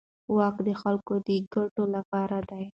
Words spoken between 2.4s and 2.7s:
دی.